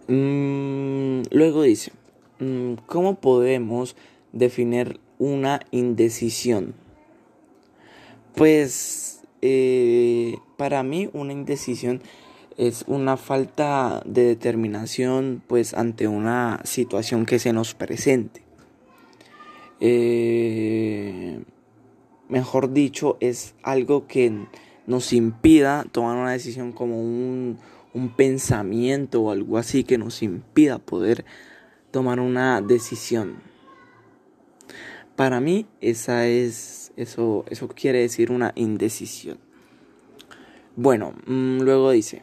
Mm, 0.08 1.24
luego 1.32 1.64
dice, 1.64 1.92
mm, 2.40 2.74
¿cómo 2.86 3.20
podemos 3.20 3.96
definir 4.32 5.00
una 5.20 5.62
indecisión? 5.72 6.76
Pues 8.36 9.17
eh, 9.42 10.38
para 10.58 10.84
mí 10.84 11.10
una 11.14 11.34
indecisión 11.34 12.02
es 12.58 12.84
una 12.88 13.18
falta 13.18 14.02
de 14.06 14.24
determinación 14.24 15.44
pues 15.48 15.74
ante 15.74 16.08
una 16.08 16.60
situación 16.64 17.26
que 17.26 17.40
se 17.40 17.54
nos 17.54 17.76
presente. 17.76 18.42
Eh, 19.80 21.44
mejor 22.30 22.74
dicho, 22.74 23.18
es 23.20 23.54
algo 23.62 24.08
que 24.08 24.48
nos 24.88 25.14
impida 25.14 25.86
tomar 25.92 26.18
una 26.18 26.32
decisión 26.32 26.72
como 26.72 27.00
un, 27.00 27.58
un 27.94 28.10
pensamiento 28.10 29.22
o 29.22 29.32
algo 29.32 29.58
así 29.58 29.84
que 29.84 29.98
nos 29.98 30.24
impida 30.24 30.80
poder 30.80 31.26
tomar 31.92 32.20
una 32.20 32.62
decisión. 32.62 33.47
Para 35.18 35.42
mí 35.42 35.66
esa 35.82 36.28
es 36.28 36.94
eso 36.96 37.44
eso 37.50 37.68
quiere 37.68 38.00
decir 38.02 38.32
una 38.32 38.52
indecisión. 38.56 39.40
Bueno, 40.76 41.16
mm, 41.26 41.62
luego 41.62 41.90
dice, 41.90 42.22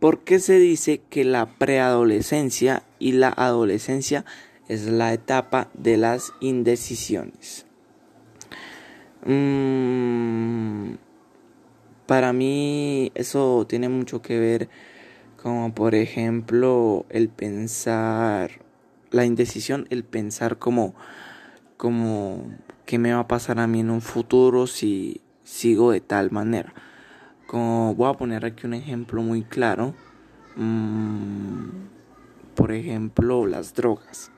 ¿por 0.00 0.20
qué 0.24 0.38
se 0.40 0.58
dice 0.58 1.02
que 1.10 1.24
la 1.24 1.58
preadolescencia 1.58 2.84
y 2.98 3.12
la 3.12 3.28
adolescencia 3.28 4.24
es 4.66 4.86
la 4.86 5.12
etapa 5.12 5.68
de 5.74 5.98
las 5.98 6.32
indecisiones? 6.40 7.66
Mm, 9.26 10.94
para 12.06 12.32
mí 12.32 13.12
eso 13.14 13.66
tiene 13.68 13.90
mucho 13.90 14.22
que 14.22 14.40
ver 14.40 14.70
como 15.42 15.74
por 15.74 15.94
ejemplo 15.94 17.04
el 17.10 17.28
pensar, 17.28 18.52
la 19.10 19.26
indecisión, 19.26 19.86
el 19.90 20.02
pensar 20.02 20.58
como, 20.58 20.94
como 21.76 22.44
qué 22.84 22.98
me 22.98 23.12
va 23.12 23.20
a 23.20 23.28
pasar 23.28 23.58
a 23.58 23.66
mí 23.66 23.80
en 23.80 23.90
un 23.90 24.00
futuro 24.00 24.66
si 24.66 25.20
sigo 25.44 25.90
de 25.90 26.00
tal 26.00 26.30
manera. 26.30 26.72
Como 27.46 27.94
voy 27.94 28.10
a 28.10 28.14
poner 28.14 28.44
aquí 28.44 28.66
un 28.66 28.74
ejemplo 28.74 29.22
muy 29.22 29.42
claro. 29.42 29.94
Mm, 30.56 31.68
por 32.54 32.72
ejemplo, 32.72 33.46
las 33.46 33.74
drogas. 33.74 34.30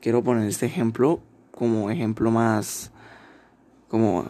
Quiero 0.00 0.22
poner 0.22 0.48
este 0.48 0.66
ejemplo 0.66 1.20
como 1.52 1.90
ejemplo 1.90 2.30
más 2.30 2.92
como 3.92 4.24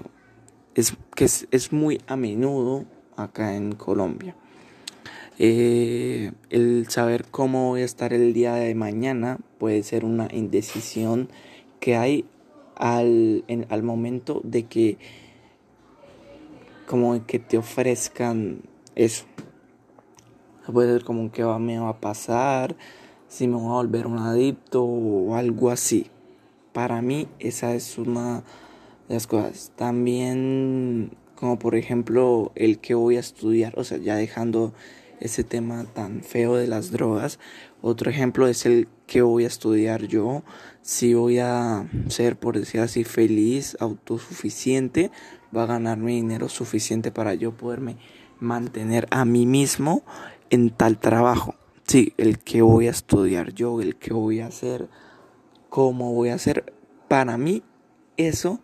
es 0.75 0.97
que 1.15 1.25
es, 1.25 1.73
muy 1.73 2.01
a 2.09 2.17
menudo 2.17 2.85
acá 3.17 3.55
en 3.55 3.77
Colombia. 3.77 4.35
Eh, 5.39 6.33
el 6.51 6.89
saber 6.89 7.27
cómo 7.31 7.69
voy 7.69 7.83
a 7.83 7.85
estar 7.85 8.13
el 8.13 8.33
día 8.33 8.55
de 8.55 8.75
mañana 8.75 9.39
puede 9.59 9.85
ser 9.85 10.05
una 10.05 10.27
indecisión 10.33 11.29
que 11.79 11.97
hay 11.97 12.25
al, 12.83 13.45
al 13.69 13.83
momento 13.85 14.41
de 14.43 14.65
que 14.65 14.99
como 16.85 17.25
que 17.27 17.39
te 17.39 17.57
ofrezcan 17.57 18.63
eso. 18.97 19.25
Puede 20.71 20.93
ser 20.93 21.05
como 21.05 21.31
que 21.31 21.45
me 21.45 21.79
va 21.79 21.91
a 21.91 22.01
pasar, 22.01 22.77
si 23.29 23.47
me 23.47 23.55
voy 23.55 23.67
a 23.67 23.75
volver 23.75 24.09
un 24.09 24.19
adicto 24.19 24.83
o 24.83 25.37
algo 25.37 25.71
así. 25.71 26.09
Para 26.73 27.03
mí 27.03 27.29
esa 27.39 27.73
es 27.75 27.99
una 27.99 28.43
de 29.09 29.15
las 29.15 29.29
cosas. 29.29 29.71
También 29.77 31.17
como 31.37 31.61
por 31.61 31.77
ejemplo 31.77 32.51
el 32.57 32.81
que 32.81 32.95
voy 32.95 33.17
a 33.17 33.21
estudiar, 33.21 33.79
o 33.79 33.85
sea, 33.85 33.99
ya 33.99 34.17
dejando 34.17 34.73
ese 35.21 35.45
tema 35.45 35.85
tan 35.85 36.23
feo 36.23 36.57
de 36.57 36.67
las 36.67 36.91
drogas. 36.91 37.39
Otro 37.85 38.11
ejemplo 38.11 38.47
es 38.47 38.65
el 38.65 38.87
que 39.09 39.23
voy 39.23 39.43
a 39.43 39.49
estudiar 39.49 40.05
yo, 40.05 40.45
si 40.83 41.15
voy 41.15 41.41
a 41.41 41.85
ser, 42.09 42.39
por 42.39 42.57
decir 42.57 42.81
así, 42.81 43.03
feliz, 43.03 43.77
autosuficiente, 43.81 45.11
va 45.55 45.65
a 45.65 45.67
ganarme 45.67 46.13
dinero 46.13 46.49
suficiente 46.49 47.11
para 47.11 47.35
yo 47.35 47.57
poderme 47.57 47.97
mantener 48.39 49.09
a 49.11 49.25
mí 49.25 49.47
mismo 49.47 50.05
en 50.49 50.71
tal 50.71 50.99
trabajo. 50.99 51.57
sí, 51.85 52.15
el 52.19 52.39
que 52.39 52.63
voy 52.63 52.87
a 52.87 52.93
estudiar 52.93 53.53
yo, 53.53 53.83
el 53.83 53.97
que 53.97 54.15
voy 54.15 54.41
a 54.41 54.47
hacer, 54.47 54.89
cómo 55.69 56.15
voy 56.15 56.29
a 56.29 56.35
hacer. 56.35 56.73
Para 57.09 57.37
mí, 57.37 57.65
eso, 58.17 58.61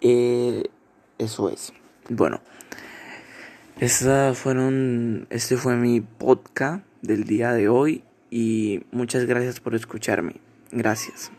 eh, 0.00 0.64
eso 1.18 1.50
es. 1.50 1.74
Bueno, 2.08 2.40
fueron, 4.34 5.26
este 5.28 5.58
fue 5.58 5.76
mi 5.76 6.00
podcast 6.00 6.86
del 7.02 7.24
día 7.24 7.52
de 7.52 7.68
hoy 7.68 8.04
y 8.32 8.80
muchas 8.92 9.26
gracias 9.26 9.60
por 9.60 9.74
escucharme. 9.74 10.36
Gracias. 10.70 11.30